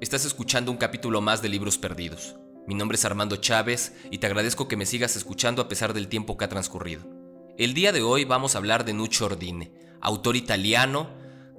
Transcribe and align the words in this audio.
Estás 0.00 0.24
escuchando 0.24 0.70
un 0.70 0.78
capítulo 0.78 1.20
más 1.20 1.42
de 1.42 1.50
Libros 1.50 1.76
Perdidos. 1.76 2.36
Mi 2.66 2.74
nombre 2.74 2.96
es 2.96 3.04
Armando 3.04 3.36
Chávez 3.36 3.92
y 4.10 4.16
te 4.16 4.26
agradezco 4.26 4.66
que 4.66 4.78
me 4.78 4.86
sigas 4.86 5.14
escuchando 5.14 5.60
a 5.60 5.68
pesar 5.68 5.92
del 5.92 6.08
tiempo 6.08 6.38
que 6.38 6.46
ha 6.46 6.48
transcurrido. 6.48 7.02
El 7.58 7.74
día 7.74 7.92
de 7.92 8.00
hoy 8.00 8.24
vamos 8.24 8.54
a 8.54 8.58
hablar 8.58 8.86
de 8.86 8.94
Nuccio 8.94 9.26
Ordine, 9.26 9.74
autor 10.00 10.36
italiano 10.36 11.10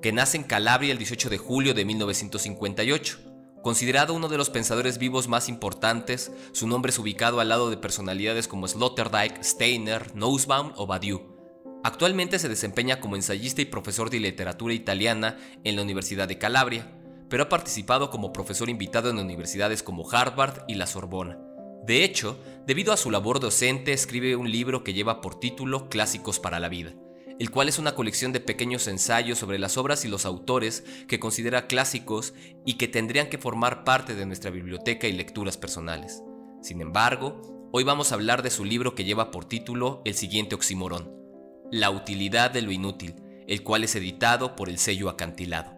que 0.01 0.11
nace 0.11 0.37
en 0.37 0.43
Calabria 0.43 0.91
el 0.91 0.97
18 0.97 1.29
de 1.29 1.37
julio 1.37 1.75
de 1.75 1.85
1958. 1.85 3.19
Considerado 3.61 4.15
uno 4.15 4.27
de 4.27 4.37
los 4.37 4.49
pensadores 4.49 4.97
vivos 4.97 5.27
más 5.27 5.47
importantes, 5.47 6.31
su 6.53 6.67
nombre 6.67 6.89
es 6.89 6.97
ubicado 6.97 7.39
al 7.39 7.49
lado 7.49 7.69
de 7.69 7.77
personalidades 7.77 8.47
como 8.47 8.67
Sloterdijk, 8.67 9.43
Steiner, 9.43 10.15
Nussbaum 10.15 10.71
o 10.77 10.87
Badiou. 10.87 11.37
Actualmente 11.83 12.39
se 12.39 12.49
desempeña 12.49 12.99
como 12.99 13.17
ensayista 13.17 13.61
y 13.61 13.65
profesor 13.65 14.09
de 14.09 14.19
literatura 14.19 14.73
italiana 14.73 15.37
en 15.63 15.75
la 15.75 15.83
Universidad 15.83 16.27
de 16.27 16.39
Calabria 16.39 16.96
pero 17.29 17.43
ha 17.43 17.49
participado 17.49 18.09
como 18.09 18.33
profesor 18.33 18.69
invitado 18.69 19.09
en 19.09 19.19
universidades 19.19 19.83
como 19.83 20.09
Harvard 20.09 20.63
y 20.67 20.75
la 20.75 20.87
Sorbona. 20.87 21.39
De 21.85 22.03
hecho, 22.03 22.37
debido 22.65 22.91
a 22.91 22.97
su 22.97 23.11
labor 23.11 23.39
docente, 23.39 23.93
escribe 23.93 24.35
un 24.35 24.51
libro 24.51 24.83
que 24.83 24.93
lleva 24.93 25.21
por 25.21 25.39
título 25.39 25.87
Clásicos 25.89 26.39
para 26.39 26.59
la 26.59 26.67
Vida, 26.69 26.93
el 27.39 27.49
cual 27.49 27.69
es 27.69 27.79
una 27.79 27.95
colección 27.95 28.33
de 28.33 28.39
pequeños 28.39 28.87
ensayos 28.87 29.37
sobre 29.37 29.59
las 29.59 29.77
obras 29.77 30.03
y 30.03 30.09
los 30.09 30.25
autores 30.25 30.83
que 31.07 31.19
considera 31.19 31.67
clásicos 31.67 32.33
y 32.65 32.73
que 32.73 32.87
tendrían 32.87 33.29
que 33.29 33.37
formar 33.37 33.83
parte 33.83 34.15
de 34.15 34.25
nuestra 34.25 34.51
biblioteca 34.51 35.07
y 35.07 35.13
lecturas 35.13 35.55
personales. 35.55 36.21
Sin 36.61 36.81
embargo, 36.81 37.69
hoy 37.71 37.83
vamos 37.83 38.11
a 38.11 38.15
hablar 38.15 38.41
de 38.41 38.49
su 38.49 38.65
libro 38.65 38.95
que 38.95 39.05
lleva 39.05 39.31
por 39.31 39.45
título 39.45 40.01
el 40.03 40.15
siguiente 40.15 40.55
oxímoron, 40.55 41.13
La 41.71 41.89
utilidad 41.89 42.51
de 42.51 42.63
lo 42.63 42.71
inútil, 42.71 43.15
el 43.47 43.63
cual 43.63 43.85
es 43.85 43.95
editado 43.95 44.55
por 44.57 44.67
el 44.67 44.77
sello 44.77 45.09
acantilado. 45.09 45.76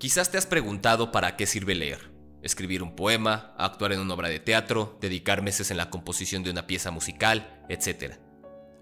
Quizás 0.00 0.30
te 0.30 0.38
has 0.38 0.46
preguntado 0.46 1.12
para 1.12 1.36
qué 1.36 1.44
sirve 1.44 1.74
leer. 1.74 2.10
Escribir 2.42 2.82
un 2.82 2.96
poema, 2.96 3.54
actuar 3.58 3.92
en 3.92 4.00
una 4.00 4.14
obra 4.14 4.30
de 4.30 4.40
teatro, 4.40 4.96
dedicar 4.98 5.42
meses 5.42 5.70
en 5.70 5.76
la 5.76 5.90
composición 5.90 6.42
de 6.42 6.50
una 6.50 6.66
pieza 6.66 6.90
musical, 6.90 7.62
etc. 7.68 8.14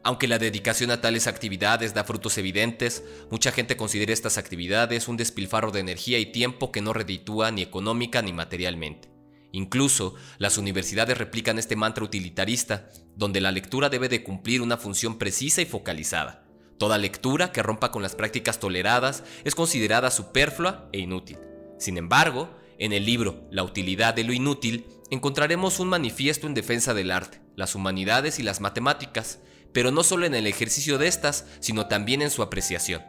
Aunque 0.04 0.28
la 0.28 0.38
dedicación 0.38 0.92
a 0.92 1.00
tales 1.00 1.26
actividades 1.26 1.92
da 1.92 2.04
frutos 2.04 2.38
evidentes, 2.38 3.02
mucha 3.32 3.50
gente 3.50 3.76
considera 3.76 4.12
estas 4.12 4.38
actividades 4.38 5.08
un 5.08 5.16
despilfarro 5.16 5.72
de 5.72 5.80
energía 5.80 6.20
y 6.20 6.26
tiempo 6.26 6.70
que 6.70 6.82
no 6.82 6.92
reditúa 6.92 7.50
ni 7.50 7.62
económica 7.62 8.22
ni 8.22 8.32
materialmente. 8.32 9.10
Incluso 9.50 10.14
las 10.38 10.56
universidades 10.56 11.18
replican 11.18 11.58
este 11.58 11.74
mantra 11.74 12.04
utilitarista, 12.04 12.90
donde 13.16 13.40
la 13.40 13.50
lectura 13.50 13.88
debe 13.88 14.08
de 14.08 14.22
cumplir 14.22 14.62
una 14.62 14.76
función 14.76 15.18
precisa 15.18 15.62
y 15.62 15.66
focalizada. 15.66 16.47
Toda 16.78 16.96
lectura 16.96 17.50
que 17.50 17.62
rompa 17.62 17.90
con 17.90 18.02
las 18.02 18.14
prácticas 18.14 18.60
toleradas 18.60 19.24
es 19.44 19.54
considerada 19.54 20.10
superflua 20.10 20.88
e 20.92 21.00
inútil. 21.00 21.38
Sin 21.78 21.98
embargo, 21.98 22.50
en 22.78 22.92
el 22.92 23.04
libro 23.04 23.46
La 23.50 23.64
utilidad 23.64 24.14
de 24.14 24.22
lo 24.22 24.32
inútil 24.32 24.86
encontraremos 25.10 25.80
un 25.80 25.88
manifiesto 25.88 26.46
en 26.46 26.54
defensa 26.54 26.94
del 26.94 27.10
arte, 27.10 27.40
las 27.56 27.74
humanidades 27.74 28.38
y 28.38 28.44
las 28.44 28.60
matemáticas, 28.60 29.40
pero 29.72 29.90
no 29.90 30.04
solo 30.04 30.24
en 30.26 30.34
el 30.34 30.46
ejercicio 30.46 30.98
de 30.98 31.08
estas, 31.08 31.46
sino 31.58 31.88
también 31.88 32.22
en 32.22 32.30
su 32.30 32.42
apreciación. 32.42 33.02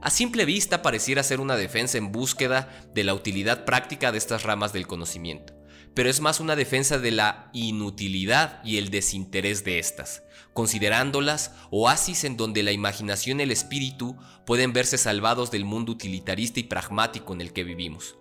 A 0.00 0.10
simple 0.10 0.46
vista 0.46 0.80
pareciera 0.80 1.22
ser 1.22 1.40
una 1.40 1.56
defensa 1.56 1.98
en 1.98 2.10
búsqueda 2.10 2.70
de 2.94 3.04
la 3.04 3.14
utilidad 3.14 3.64
práctica 3.64 4.12
de 4.12 4.18
estas 4.18 4.42
ramas 4.42 4.72
del 4.72 4.86
conocimiento 4.86 5.54
pero 5.94 6.10
es 6.10 6.20
más 6.20 6.40
una 6.40 6.56
defensa 6.56 6.98
de 6.98 7.12
la 7.12 7.50
inutilidad 7.52 8.60
y 8.64 8.78
el 8.78 8.90
desinterés 8.90 9.64
de 9.64 9.78
estas, 9.78 10.24
considerándolas 10.52 11.52
oasis 11.70 12.24
en 12.24 12.36
donde 12.36 12.62
la 12.62 12.72
imaginación 12.72 13.40
y 13.40 13.44
el 13.44 13.52
espíritu 13.52 14.16
pueden 14.44 14.72
verse 14.72 14.98
salvados 14.98 15.50
del 15.50 15.64
mundo 15.64 15.92
utilitarista 15.92 16.60
y 16.60 16.64
pragmático 16.64 17.32
en 17.32 17.40
el 17.40 17.52
que 17.52 17.64
vivimos. 17.64 18.16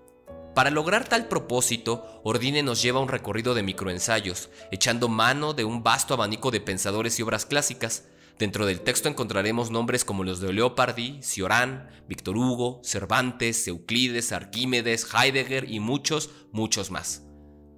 Para 0.54 0.70
lograr 0.70 1.08
tal 1.10 1.28
propósito, 1.28 2.22
Ordine 2.24 2.62
nos 2.62 2.82
lleva 2.82 3.00
un 3.00 3.08
recorrido 3.08 3.56
de 3.56 3.64
microensayos, 3.64 4.52
echando 4.72 5.10
mano 5.10 5.54
de 5.54 5.64
un 5.64 5.82
vasto 5.82 6.14
abanico 6.14 6.52
de 6.52 6.62
pensadores 6.62 7.18
y 7.18 7.24
obras 7.24 7.48
clásicas. 7.48 8.04
Dentro 8.38 8.68
del 8.68 8.82
texto 8.82 9.10
encontraremos 9.10 9.72
nombres 9.72 10.06
como 10.06 10.24
los 10.24 10.40
de 10.42 10.54
Leopardi, 10.54 11.22
Cioran, 11.24 11.90
Víctor 12.08 12.38
Hugo, 12.38 12.82
Cervantes, 12.84 13.68
Euclides, 13.68 14.32
Arquímedes, 14.32 15.08
Heidegger 15.12 15.72
y 15.72 15.80
muchos, 15.80 16.30
muchos 16.52 16.92
más. 16.92 17.23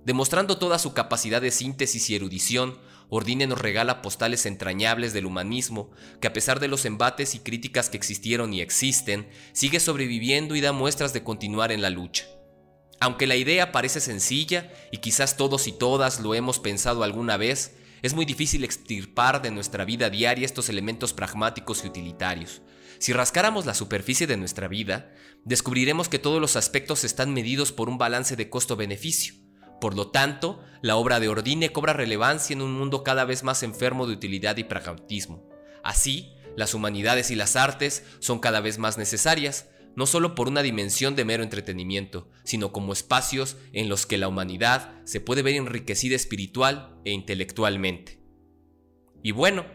Demostrando 0.05 0.59
toda 0.59 0.77
su 0.77 0.93
capacidad 0.93 1.41
de 1.41 1.49
síntesis 1.49 2.11
y 2.11 2.15
erudición, 2.15 2.77
Ordine 3.09 3.47
nos 3.47 3.59
regala 3.59 4.03
postales 4.03 4.45
entrañables 4.45 5.13
del 5.13 5.25
humanismo, 5.25 5.89
que 6.21 6.27
a 6.27 6.33
pesar 6.33 6.59
de 6.59 6.67
los 6.67 6.85
embates 6.85 7.33
y 7.33 7.39
críticas 7.39 7.89
que 7.89 7.97
existieron 7.97 8.53
y 8.53 8.61
existen, 8.61 9.27
sigue 9.51 9.79
sobreviviendo 9.79 10.55
y 10.55 10.61
da 10.61 10.73
muestras 10.73 11.11
de 11.11 11.23
continuar 11.23 11.71
en 11.71 11.81
la 11.81 11.89
lucha. 11.89 12.25
Aunque 12.99 13.25
la 13.25 13.35
idea 13.35 13.71
parece 13.71 13.99
sencilla, 13.99 14.71
y 14.91 14.97
quizás 14.97 15.37
todos 15.37 15.65
y 15.65 15.71
todas 15.71 16.19
lo 16.19 16.35
hemos 16.35 16.59
pensado 16.59 17.03
alguna 17.03 17.37
vez, 17.37 17.75
es 18.03 18.13
muy 18.13 18.25
difícil 18.25 18.63
extirpar 18.63 19.41
de 19.41 19.49
nuestra 19.49 19.85
vida 19.85 20.11
diaria 20.11 20.45
estos 20.45 20.69
elementos 20.69 21.13
pragmáticos 21.13 21.83
y 21.83 21.87
utilitarios. 21.87 22.61
Si 22.99 23.11
rascáramos 23.11 23.65
la 23.65 23.73
superficie 23.73 24.27
de 24.27 24.37
nuestra 24.37 24.67
vida, 24.67 25.11
descubriremos 25.45 26.09
que 26.09 26.19
todos 26.19 26.39
los 26.39 26.55
aspectos 26.55 27.03
están 27.03 27.33
medidos 27.33 27.71
por 27.71 27.89
un 27.89 27.97
balance 27.97 28.35
de 28.35 28.51
costo-beneficio 28.51 29.44
por 29.79 29.95
lo 29.95 30.07
tanto, 30.07 30.63
la 30.81 30.95
obra 30.95 31.19
de 31.19 31.27
Ordine 31.27 31.71
cobra 31.71 31.93
relevancia 31.93 32.53
en 32.53 32.61
un 32.61 32.73
mundo 32.73 33.03
cada 33.03 33.25
vez 33.25 33.43
más 33.43 33.63
enfermo 33.63 34.07
de 34.07 34.13
utilidad 34.13 34.57
y 34.57 34.63
pragmatismo. 34.63 35.47
Así, 35.83 36.33
las 36.55 36.73
humanidades 36.73 37.31
y 37.31 37.35
las 37.35 37.55
artes 37.55 38.03
son 38.19 38.39
cada 38.39 38.61
vez 38.61 38.77
más 38.77 38.97
necesarias, 38.97 39.69
no 39.95 40.05
solo 40.05 40.35
por 40.35 40.47
una 40.47 40.61
dimensión 40.61 41.15
de 41.15 41.25
mero 41.25 41.43
entretenimiento, 41.43 42.29
sino 42.43 42.71
como 42.71 42.93
espacios 42.93 43.57
en 43.73 43.89
los 43.89 44.05
que 44.05 44.17
la 44.17 44.27
humanidad 44.27 44.93
se 45.05 45.21
puede 45.21 45.41
ver 45.41 45.55
enriquecida 45.55 46.15
espiritual 46.15 46.99
e 47.05 47.11
intelectualmente. 47.11 48.19
Y 49.23 49.31
bueno, 49.31 49.65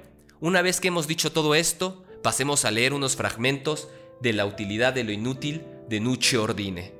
una 0.41 0.63
vez 0.63 0.81
que 0.81 0.89
hemos 0.89 1.07
dicho 1.07 1.33
todo 1.33 1.55
esto, 1.55 2.05
pasemos 2.23 2.65
a 2.65 2.71
leer 2.71 2.93
unos 2.93 3.17
fragmentos 3.17 3.89
de 4.21 4.33
La 4.33 4.47
utilidad 4.47 4.93
de 4.93 5.05
lo 5.05 5.13
inútil 5.13 5.63
de 5.89 6.01
Nucci 6.01 6.37
Ordine. 6.37 7.00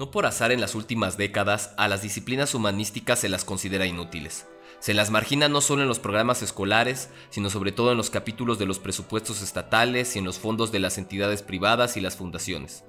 No 0.00 0.10
por 0.10 0.24
azar 0.24 0.50
en 0.50 0.62
las 0.62 0.74
últimas 0.74 1.18
décadas 1.18 1.74
a 1.76 1.86
las 1.86 2.00
disciplinas 2.00 2.54
humanísticas 2.54 3.18
se 3.18 3.28
las 3.28 3.44
considera 3.44 3.84
inútiles. 3.84 4.46
Se 4.78 4.94
las 4.94 5.10
margina 5.10 5.50
no 5.50 5.60
solo 5.60 5.82
en 5.82 5.88
los 5.88 5.98
programas 5.98 6.40
escolares, 6.40 7.10
sino 7.28 7.50
sobre 7.50 7.70
todo 7.70 7.90
en 7.90 7.98
los 7.98 8.08
capítulos 8.08 8.58
de 8.58 8.64
los 8.64 8.78
presupuestos 8.78 9.42
estatales 9.42 10.16
y 10.16 10.20
en 10.20 10.24
los 10.24 10.38
fondos 10.38 10.72
de 10.72 10.78
las 10.78 10.96
entidades 10.96 11.42
privadas 11.42 11.98
y 11.98 12.00
las 12.00 12.16
fundaciones. 12.16 12.82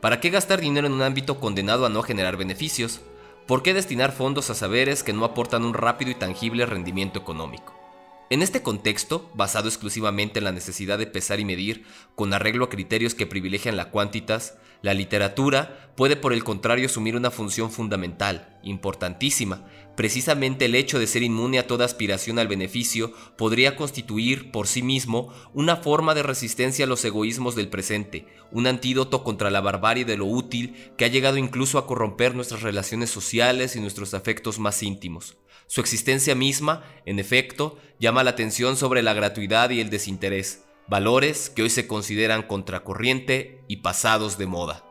¿Para 0.00 0.18
qué 0.18 0.30
gastar 0.30 0.60
dinero 0.60 0.88
en 0.88 0.94
un 0.94 1.02
ámbito 1.02 1.38
condenado 1.38 1.86
a 1.86 1.88
no 1.88 2.02
generar 2.02 2.36
beneficios? 2.36 3.00
¿Por 3.46 3.62
qué 3.62 3.72
destinar 3.72 4.10
fondos 4.10 4.50
a 4.50 4.56
saberes 4.56 5.04
que 5.04 5.12
no 5.12 5.24
aportan 5.24 5.64
un 5.64 5.74
rápido 5.74 6.10
y 6.10 6.16
tangible 6.16 6.66
rendimiento 6.66 7.20
económico? 7.20 7.80
En 8.28 8.42
este 8.42 8.60
contexto, 8.60 9.30
basado 9.34 9.68
exclusivamente 9.68 10.40
en 10.40 10.46
la 10.46 10.52
necesidad 10.52 10.98
de 10.98 11.06
pesar 11.06 11.38
y 11.38 11.44
medir, 11.44 11.84
con 12.16 12.34
arreglo 12.34 12.64
a 12.64 12.70
criterios 12.70 13.14
que 13.14 13.26
privilegian 13.26 13.76
la 13.76 13.90
cuantitas, 13.90 14.56
la 14.82 14.94
literatura 14.94 15.92
puede 15.96 16.16
por 16.16 16.32
el 16.32 16.44
contrario 16.44 16.86
asumir 16.86 17.14
una 17.14 17.30
función 17.30 17.70
fundamental, 17.70 18.58
importantísima. 18.62 19.66
Precisamente 19.96 20.64
el 20.64 20.74
hecho 20.74 20.98
de 20.98 21.06
ser 21.06 21.22
inmune 21.22 21.58
a 21.58 21.66
toda 21.66 21.84
aspiración 21.84 22.38
al 22.38 22.48
beneficio 22.48 23.12
podría 23.36 23.76
constituir 23.76 24.50
por 24.50 24.66
sí 24.66 24.82
mismo 24.82 25.30
una 25.52 25.76
forma 25.76 26.14
de 26.14 26.22
resistencia 26.22 26.86
a 26.86 26.88
los 26.88 27.04
egoísmos 27.04 27.54
del 27.54 27.68
presente, 27.68 28.26
un 28.50 28.66
antídoto 28.66 29.22
contra 29.22 29.50
la 29.50 29.60
barbarie 29.60 30.06
de 30.06 30.16
lo 30.16 30.24
útil 30.24 30.74
que 30.96 31.04
ha 31.04 31.08
llegado 31.08 31.36
incluso 31.36 31.76
a 31.76 31.86
corromper 31.86 32.34
nuestras 32.34 32.62
relaciones 32.62 33.10
sociales 33.10 33.76
y 33.76 33.80
nuestros 33.80 34.14
afectos 34.14 34.58
más 34.58 34.82
íntimos. 34.82 35.36
Su 35.66 35.82
existencia 35.82 36.34
misma, 36.34 36.82
en 37.04 37.18
efecto, 37.18 37.78
llama 37.98 38.24
la 38.24 38.30
atención 38.30 38.76
sobre 38.76 39.02
la 39.02 39.12
gratuidad 39.12 39.70
y 39.70 39.80
el 39.80 39.90
desinterés, 39.90 40.64
valores 40.90 41.50
que 41.50 41.62
hoy 41.62 41.70
se 41.70 41.86
consideran 41.86 42.42
contracorriente 42.42 43.62
y 43.68 43.76
pasados 43.76 44.38
de 44.38 44.46
moda. 44.46 44.89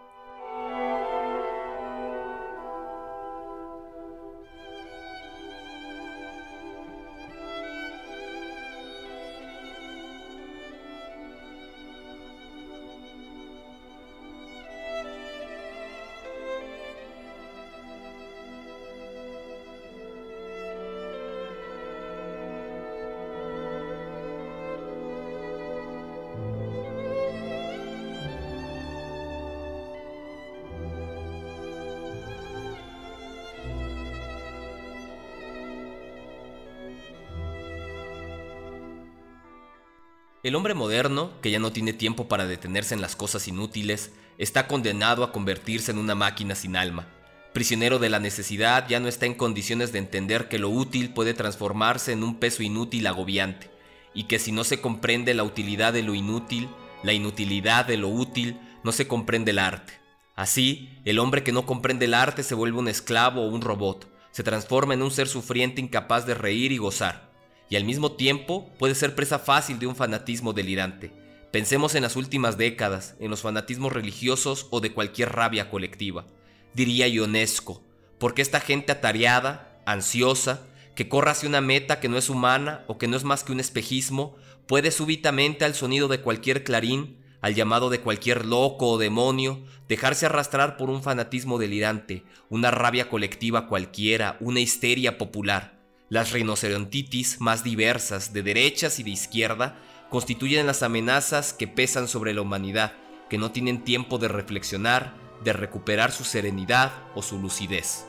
El 40.42 40.56
hombre 40.56 40.74
moderno, 40.74 41.32
que 41.42 41.52
ya 41.52 41.60
no 41.60 41.74
tiene 41.74 41.92
tiempo 41.92 42.30
para 42.30 42.48
detenerse 42.48 42.94
en 42.94 43.02
las 43.02 43.18
cosas 43.18 43.50
inútiles, 43.50 44.14
está 44.38 44.68
condenado 44.68 45.26
a 45.26 45.34
convertirse 45.34 45.92
en 45.92 45.98
una 45.98 46.16
máquina 46.16 46.56
sin 46.56 46.78
alma. 46.78 47.08
Prisionero 47.52 48.00
de 48.00 48.10
la 48.10 48.20
necesidad, 48.20 48.88
ya 48.88 49.02
no 49.02 49.10
está 49.10 49.26
en 49.26 49.34
condiciones 49.34 49.92
de 49.92 50.00
entender 50.00 50.48
que 50.48 50.58
lo 50.58 50.70
útil 50.70 51.14
puede 51.14 51.34
transformarse 51.34 52.14
en 52.14 52.24
un 52.24 52.40
peso 52.40 52.64
inútil 52.64 53.08
agobiante, 53.08 53.70
y 54.14 54.24
que 54.24 54.40
si 54.40 54.54
no 54.54 54.64
se 54.64 54.80
comprende 54.80 55.34
la 55.34 55.44
utilidad 55.44 55.92
de 55.92 56.04
lo 56.04 56.16
inútil, 56.16 56.70
la 57.04 57.12
inutilidad 57.12 57.84
de 57.84 57.98
lo 57.98 58.08
útil, 58.08 58.58
no 58.82 58.94
se 58.94 59.10
comprende 59.10 59.52
el 59.52 59.60
arte. 59.60 60.00
Así, 60.38 61.02
el 61.04 61.20
hombre 61.20 61.44
que 61.44 61.52
no 61.52 61.66
comprende 61.66 62.06
el 62.06 62.14
arte 62.14 62.44
se 62.44 62.56
vuelve 62.56 62.80
un 62.80 62.88
esclavo 62.88 63.42
o 63.42 63.50
un 63.50 63.62
robot, 63.62 64.10
se 64.32 64.44
transforma 64.44 64.94
en 64.94 65.02
un 65.02 65.12
ser 65.12 65.28
sufriente 65.28 65.82
incapaz 65.82 66.26
de 66.26 66.34
reír 66.34 66.72
y 66.72 66.78
gozar 66.78 67.29
y 67.70 67.76
al 67.76 67.84
mismo 67.84 68.14
tiempo 68.14 68.70
puede 68.78 68.96
ser 68.96 69.16
presa 69.16 69.40
fácil 69.40 69.80
de 69.80 69.88
un 69.88 69.96
fanatismo 69.96 70.54
delirante. 70.54 71.12
Pensemos 71.52 71.96
en 71.96 72.04
las 72.04 72.16
últimas 72.16 72.58
décadas, 72.58 73.16
en 73.20 73.30
los 73.30 73.42
fanatismos 73.42 73.94
religiosos 73.94 74.68
o 74.72 74.82
de 74.82 74.92
cualquier 74.92 75.32
rabia 75.32 75.70
colectiva. 75.70 76.26
Diría 76.74 77.08
Ionesco, 77.08 77.84
porque 78.18 78.42
esta 78.42 78.60
gente 78.60 78.92
atareada, 78.92 79.82
ansiosa, 79.86 80.68
que 80.96 81.08
corre 81.08 81.32
hacia 81.32 81.50
una 81.50 81.62
meta 81.62 82.00
que 82.00 82.10
no 82.10 82.18
es 82.18 82.30
humana 82.30 82.84
o 82.88 82.98
que 82.98 83.08
no 83.08 83.16
es 83.16 83.24
más 83.24 83.44
que 83.44 83.52
un 83.52 83.60
espejismo, 83.60 84.36
puede 84.68 84.92
súbitamente 84.92 85.66
al 85.66 85.74
sonido 85.74 86.08
de 86.08 86.22
cualquier 86.22 86.64
clarín, 86.64 87.18
al 87.42 87.56
llamado 87.56 87.90
de 87.90 88.02
cualquier 88.02 88.46
loco 88.46 88.88
o 88.88 88.98
demonio, 88.98 89.64
dejarse 89.88 90.26
arrastrar 90.26 90.78
por 90.78 90.90
un 90.90 91.02
fanatismo 91.02 91.58
delirante, 91.58 92.24
una 92.50 92.70
rabia 92.70 93.10
colectiva 93.10 93.68
cualquiera, 93.68 94.38
una 94.42 94.60
histeria 94.60 95.18
popular. 95.18 95.79
Las 96.10 96.32
rinocerontitis 96.32 97.40
más 97.40 97.64
diversas 97.64 98.34
de 98.34 98.42
derechas 98.42 98.98
y 99.00 99.04
de 99.04 99.12
izquierda 99.12 99.78
constituyen 100.10 100.66
las 100.66 100.82
amenazas 100.82 101.54
que 101.54 101.68
pesan 101.68 102.08
sobre 102.08 102.34
la 102.34 102.42
humanidad, 102.42 102.94
que 103.30 103.38
no 103.38 103.52
tienen 103.52 103.84
tiempo 103.84 104.18
de 104.18 104.28
reflexionar, 104.28 105.14
de 105.44 105.54
recuperar 105.54 106.12
su 106.12 106.24
serenidad 106.24 106.92
o 107.14 107.22
su 107.22 107.38
lucidez. 107.38 108.06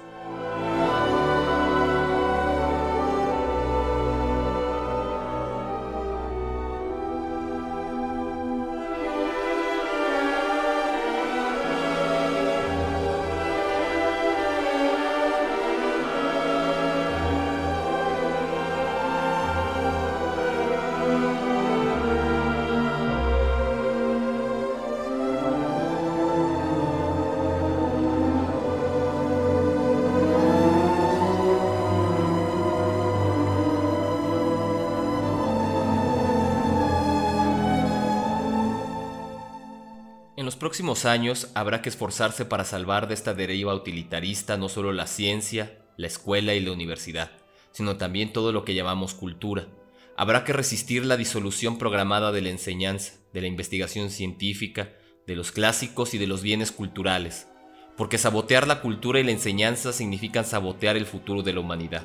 Próximos 40.60 41.06
años 41.06 41.48
habrá 41.54 41.82
que 41.82 41.88
esforzarse 41.88 42.44
para 42.44 42.64
salvar 42.64 43.08
de 43.08 43.14
esta 43.14 43.34
deriva 43.34 43.74
utilitarista 43.74 44.56
no 44.56 44.68
solo 44.68 44.92
la 44.92 45.08
ciencia, 45.08 45.80
la 45.96 46.06
escuela 46.06 46.54
y 46.54 46.60
la 46.60 46.70
universidad, 46.70 47.32
sino 47.72 47.96
también 47.96 48.32
todo 48.32 48.52
lo 48.52 48.64
que 48.64 48.74
llamamos 48.74 49.14
cultura. 49.14 49.66
Habrá 50.16 50.44
que 50.44 50.52
resistir 50.52 51.04
la 51.04 51.16
disolución 51.16 51.78
programada 51.78 52.30
de 52.30 52.42
la 52.42 52.50
enseñanza, 52.50 53.14
de 53.32 53.40
la 53.40 53.46
investigación 53.48 54.10
científica, 54.10 54.92
de 55.26 55.34
los 55.34 55.50
clásicos 55.50 56.14
y 56.14 56.18
de 56.18 56.26
los 56.26 56.42
bienes 56.42 56.70
culturales, 56.70 57.48
porque 57.96 58.18
sabotear 58.18 58.68
la 58.68 58.82
cultura 58.82 59.18
y 59.18 59.24
la 59.24 59.32
enseñanza 59.32 59.92
significan 59.92 60.44
sabotear 60.44 60.96
el 60.96 61.06
futuro 61.06 61.42
de 61.42 61.54
la 61.54 61.60
humanidad. 61.60 62.02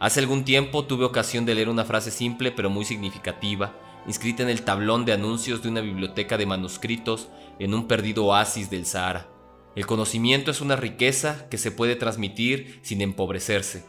Hace 0.00 0.20
algún 0.20 0.44
tiempo 0.44 0.86
tuve 0.86 1.04
ocasión 1.04 1.44
de 1.44 1.54
leer 1.54 1.68
una 1.68 1.84
frase 1.84 2.10
simple 2.10 2.50
pero 2.50 2.70
muy 2.70 2.86
significativa 2.86 3.74
inscrita 4.06 4.42
en 4.42 4.48
el 4.48 4.62
tablón 4.62 5.04
de 5.04 5.12
anuncios 5.12 5.62
de 5.62 5.68
una 5.68 5.80
biblioteca 5.80 6.36
de 6.36 6.46
manuscritos 6.46 7.28
en 7.58 7.74
un 7.74 7.86
perdido 7.86 8.26
oasis 8.26 8.70
del 8.70 8.86
Sahara. 8.86 9.28
El 9.76 9.86
conocimiento 9.86 10.50
es 10.50 10.60
una 10.60 10.76
riqueza 10.76 11.48
que 11.48 11.58
se 11.58 11.70
puede 11.70 11.96
transmitir 11.96 12.80
sin 12.82 13.02
empobrecerse. 13.02 13.84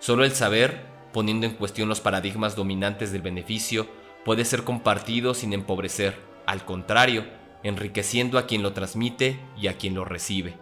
Solo 0.00 0.24
el 0.24 0.32
saber, 0.32 0.86
poniendo 1.12 1.46
en 1.46 1.54
cuestión 1.54 1.88
los 1.88 2.00
paradigmas 2.00 2.56
dominantes 2.56 3.12
del 3.12 3.22
beneficio, 3.22 3.86
puede 4.24 4.44
ser 4.44 4.64
compartido 4.64 5.34
sin 5.34 5.52
empobrecer, 5.52 6.18
al 6.46 6.64
contrario, 6.64 7.24
enriqueciendo 7.62 8.38
a 8.38 8.46
quien 8.46 8.62
lo 8.62 8.72
transmite 8.72 9.38
y 9.56 9.68
a 9.68 9.76
quien 9.76 9.94
lo 9.94 10.04
recibe. 10.04 10.56